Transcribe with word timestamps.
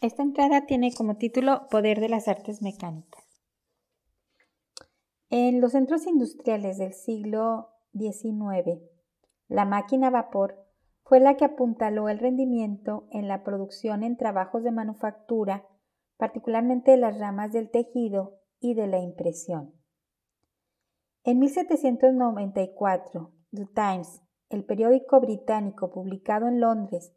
Esta 0.00 0.22
entrada 0.22 0.64
tiene 0.64 0.94
como 0.94 1.16
título 1.16 1.66
Poder 1.70 1.98
de 1.98 2.08
las 2.08 2.28
artes 2.28 2.62
mecánicas. 2.62 3.24
En 5.28 5.60
los 5.60 5.72
centros 5.72 6.06
industriales 6.06 6.78
del 6.78 6.92
siglo 6.92 7.70
XIX, 7.94 8.80
la 9.48 9.64
máquina 9.64 10.06
a 10.06 10.10
vapor 10.10 10.64
fue 11.02 11.18
la 11.18 11.36
que 11.36 11.46
apuntaló 11.46 12.08
el 12.08 12.20
rendimiento 12.20 13.08
en 13.10 13.26
la 13.26 13.42
producción 13.42 14.04
en 14.04 14.16
trabajos 14.16 14.62
de 14.62 14.70
manufactura, 14.70 15.66
particularmente 16.16 16.92
de 16.92 16.98
las 16.98 17.18
ramas 17.18 17.52
del 17.52 17.68
tejido 17.68 18.38
y 18.60 18.74
de 18.74 18.86
la 18.86 19.00
impresión. 19.00 19.74
En 21.24 21.40
1794, 21.40 23.32
The 23.50 23.66
Times, 23.74 24.22
el 24.48 24.64
periódico 24.64 25.20
británico 25.20 25.90
publicado 25.90 26.46
en 26.46 26.60
Londres 26.60 27.12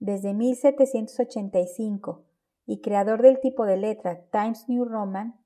desde 0.00 0.34
1785 0.34 2.24
y 2.66 2.80
creador 2.80 3.22
del 3.22 3.40
tipo 3.40 3.64
de 3.64 3.76
letra 3.76 4.24
Times 4.32 4.68
New 4.68 4.84
Roman, 4.84 5.38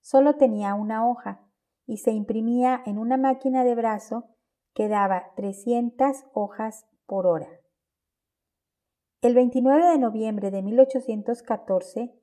solo 0.00 0.36
tenía 0.36 0.74
una 0.74 1.06
hoja 1.08 1.42
y 1.86 1.98
se 1.98 2.12
imprimía 2.12 2.82
en 2.86 2.98
una 2.98 3.16
máquina 3.16 3.64
de 3.64 3.74
brazo 3.74 4.28
que 4.74 4.88
daba 4.88 5.32
300 5.36 6.24
hojas 6.32 6.86
por 7.06 7.26
hora. 7.26 7.48
El 9.20 9.34
29 9.34 9.86
de 9.86 9.98
noviembre 9.98 10.50
de 10.50 10.62
1814 10.62 12.14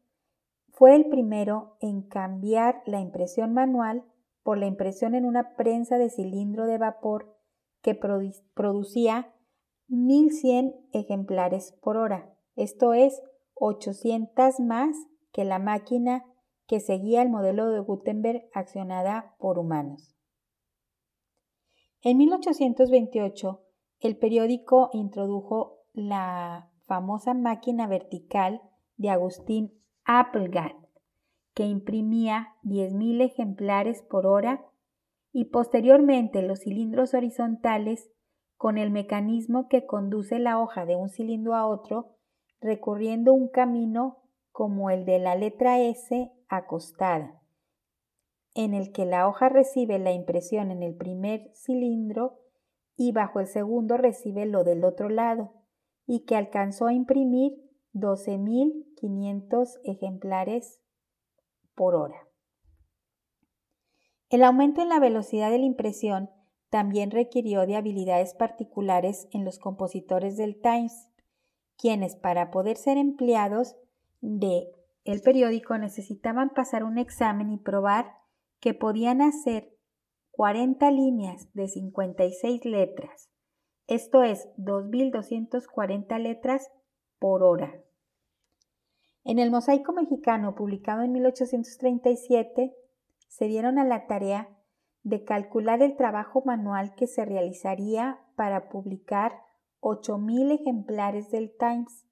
fue 0.72 0.96
el 0.96 1.08
primero 1.10 1.76
en 1.82 2.02
cambiar 2.02 2.82
la 2.86 3.02
impresión 3.02 3.54
manual 3.54 4.04
por 4.42 4.58
la 4.58 4.68
impresión 4.68 5.14
en 5.14 5.26
una 5.26 5.56
prensa 5.56 5.98
de 5.98 6.10
cilindro 6.10 6.66
de 6.66 6.78
vapor 6.78 7.36
que 7.82 7.94
producía 7.94 9.34
1100 9.88 10.76
ejemplares 10.92 11.74
por 11.82 11.98
hora, 11.98 12.34
esto 12.56 12.94
es 12.94 13.22
800 13.54 14.60
más 14.60 14.96
que 15.32 15.46
la 15.46 15.60
máquina 15.60 16.26
que 16.68 16.80
seguía 16.80 17.22
el 17.22 17.30
modelo 17.30 17.70
de 17.70 17.80
Gutenberg 17.80 18.50
accionada 18.54 19.36
por 19.40 19.58
humanos. 19.58 20.16
En 22.02 22.18
1828, 22.18 23.62
el 24.00 24.18
periódico 24.18 24.90
introdujo 24.94 25.84
la 25.94 26.70
famosa 26.86 27.34
máquina 27.34 27.88
vertical 27.88 28.62
de 28.98 29.10
Agustín 29.10 29.74
Applegat, 30.06 30.76
que 31.54 31.66
imprimía 31.66 32.56
10.000 32.64 33.24
ejemplares 33.24 34.02
por 34.04 34.28
hora, 34.28 34.66
y 35.32 35.46
posteriormente 35.46 36.42
los 36.42 36.60
cilindros 36.60 37.14
horizontales 37.14 38.10
con 38.58 38.78
el 38.78 38.90
mecanismo 38.90 39.70
que 39.70 39.86
conduce 39.86 40.40
la 40.40 40.60
hoja 40.60 40.86
de 40.86 40.96
un 40.96 41.10
cilindro 41.10 41.56
a 41.56 41.68
otro, 41.68 42.18
recorriendo 42.60 43.34
un 43.34 43.50
camino 43.50 44.24
como 44.52 44.90
el 44.90 45.06
de 45.06 45.20
la 45.20 45.36
letra 45.36 45.80
S 45.80 46.32
acostada, 46.48 47.42
en 48.56 48.74
el 48.74 48.92
que 48.92 49.06
la 49.06 49.28
hoja 49.28 49.50
recibe 49.50 50.00
la 50.00 50.12
impresión 50.12 50.72
en 50.72 50.82
el 50.82 50.96
primer 50.96 51.52
cilindro 51.54 52.40
y 52.96 53.12
bajo 53.12 53.40
el 53.40 53.46
segundo 53.46 53.96
recibe 53.96 54.48
lo 54.48 54.64
del 54.64 54.84
otro 54.84 55.08
lado, 55.10 55.54
y 56.08 56.26
que 56.26 56.36
alcanzó 56.36 56.88
a 56.88 56.94
imprimir 56.94 57.54
12.500 57.94 59.80
ejemplares 59.84 60.82
por 61.76 61.94
hora. 61.94 62.28
El 64.30 64.44
aumento 64.44 64.82
en 64.82 64.90
la 64.90 65.00
velocidad 65.00 65.52
de 65.52 65.60
la 65.60 65.66
impresión 65.66 66.32
también 66.70 67.12
requirió 67.12 67.66
de 67.66 67.76
habilidades 67.76 68.34
particulares 68.34 69.28
en 69.32 69.46
los 69.46 69.60
compositores 69.60 70.38
del 70.38 70.60
Times, 70.60 71.10
quienes 71.78 72.16
para 72.16 72.52
poder 72.52 72.78
ser 72.78 72.98
empleados 72.98 73.76
de 74.22 74.72
el 75.04 75.22
periódico 75.22 75.78
necesitaban 75.78 76.50
pasar 76.50 76.84
un 76.84 76.98
examen 76.98 77.52
y 77.52 77.58
probar 77.58 78.18
que 78.60 78.74
podían 78.74 79.22
hacer 79.22 79.74
40 80.32 80.92
líneas 80.92 81.48
de 81.54 81.68
56 81.68 82.66
letras, 82.66 83.30
esto 83.88 84.22
es 84.22 84.50
2.240 84.58 86.20
letras 86.20 86.70
por 87.20 87.42
hora. 87.42 87.74
En 89.24 89.40
el 89.40 89.50
Mosaico 89.50 89.94
Mexicano, 89.94 90.56
publicado 90.56 91.04
en 91.04 91.14
1837, 91.14 92.76
se 93.30 93.46
dieron 93.48 93.80
a 93.80 93.86
la 93.86 94.06
tarea 94.08 94.50
de 95.08 95.24
calcular 95.24 95.82
el 95.82 95.96
trabajo 95.96 96.44
manual 96.46 96.94
que 96.96 97.08
se 97.08 97.24
realizaría 97.24 98.20
para 98.36 98.68
publicar 98.68 99.42
8.000 99.80 100.60
ejemplares 100.60 101.32
del 101.32 101.56
Times, 101.58 102.06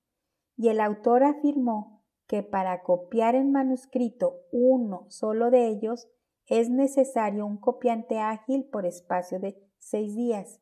y 0.56 0.70
el 0.70 0.80
autor 0.80 1.26
afirmó 1.26 2.06
que 2.26 2.42
para 2.42 2.84
copiar 2.84 3.36
en 3.36 3.52
manuscrito 3.52 4.38
uno 4.54 5.06
solo 5.10 5.52
de 5.52 5.68
ellos 5.68 6.08
es 6.48 6.70
necesario 6.70 7.46
un 7.46 7.58
copiante 7.58 8.20
ágil 8.20 8.66
por 8.72 8.86
espacio 8.86 9.42
de 9.42 9.62
seis 9.78 10.16
días, 10.16 10.62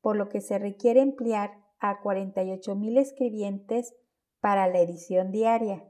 por 0.00 0.16
lo 0.16 0.30
que 0.30 0.40
se 0.40 0.58
requiere 0.58 1.02
emplear 1.02 1.58
a 1.78 2.00
48.000 2.02 2.98
escribientes 2.98 3.94
para 4.40 4.66
la 4.66 4.80
edición 4.80 5.30
diaria. 5.30 5.86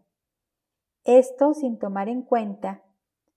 Esto 1.05 1.55
sin 1.55 1.79
tomar 1.79 2.09
en 2.09 2.23
cuenta 2.23 2.83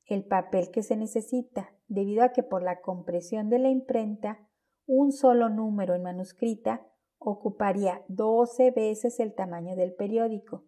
el 0.07 0.25
papel 0.25 0.71
que 0.71 0.81
se 0.81 0.97
necesita, 0.97 1.75
debido 1.89 2.23
a 2.23 2.29
que 2.29 2.43
por 2.43 2.63
la 2.63 2.79
compresión 2.79 3.49
de 3.49 3.59
la 3.59 3.69
imprenta, 3.69 4.47
un 4.85 5.11
solo 5.11 5.49
número 5.49 5.95
en 5.95 6.03
manuscrita 6.03 6.85
ocuparía 7.17 8.03
12 8.07 8.71
veces 8.71 9.19
el 9.19 9.33
tamaño 9.33 9.75
del 9.75 9.93
periódico, 9.93 10.63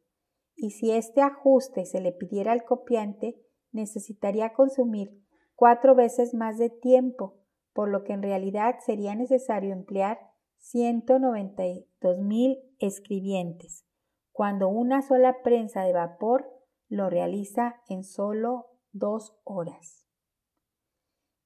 y 0.55 0.71
si 0.71 0.91
este 0.91 1.21
ajuste 1.21 1.85
se 1.85 2.01
le 2.01 2.11
pidiera 2.11 2.51
al 2.51 2.65
copiante, 2.65 3.39
necesitaría 3.71 4.53
consumir 4.53 5.17
cuatro 5.55 5.95
veces 5.95 6.33
más 6.33 6.57
de 6.57 6.69
tiempo, 6.69 7.39
por 7.73 7.89
lo 7.89 8.03
que 8.03 8.13
en 8.13 8.21
realidad 8.21 8.75
sería 8.85 9.15
necesario 9.15 9.71
emplear 9.71 10.19
192 10.57 12.19
mil 12.19 12.59
escribientes, 12.79 13.85
cuando 14.31 14.67
una 14.67 15.01
sola 15.01 15.41
prensa 15.43 15.83
de 15.83 15.93
vapor 15.93 16.51
lo 16.89 17.09
realiza 17.09 17.81
en 17.87 18.03
solo 18.03 18.67
dos 18.91 19.39
horas. 19.45 20.00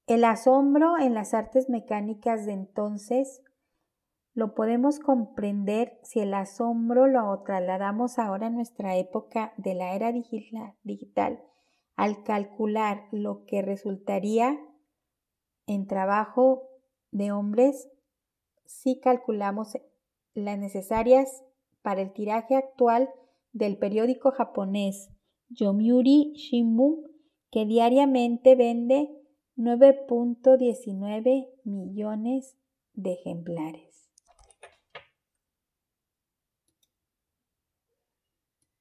El 0.08 0.24
asombro 0.24 1.00
en 1.00 1.16
las 1.16 1.34
artes 1.34 1.68
mecánicas 1.68 2.46
de 2.46 2.54
entonces 2.54 3.42
lo 4.36 4.54
podemos 4.54 5.00
comprender 5.00 5.98
si 6.04 6.20
el 6.20 6.34
asombro 6.36 7.08
lo 7.08 7.42
trasladamos 7.44 8.20
ahora 8.20 8.48
a 8.48 8.52
nuestra 8.52 8.98
época 8.98 9.54
de 9.58 9.74
la 9.74 9.96
era 9.96 10.12
digital 10.12 11.42
al 11.96 12.24
calcular 12.24 13.08
lo 13.12 13.46
que 13.46 13.64
resultaría 13.64 14.60
en 15.66 15.88
trabajo 15.88 16.70
de 17.12 17.32
hombres 17.32 17.90
si 18.66 19.00
calculamos 19.00 19.78
las 20.36 20.60
necesarias 20.60 21.44
para 21.82 22.02
el 22.02 22.14
tiraje 22.14 22.56
actual 22.56 23.10
del 23.54 23.78
periódico 23.78 24.32
japonés 24.32 25.10
Yomiuri 25.50 26.34
Shimbun 26.36 27.02
que 27.50 27.66
diariamente 27.66 28.56
vende 28.56 29.25
9.19 29.58 31.48
millones 31.64 32.58
de 32.94 33.14
ejemplares. 33.14 34.05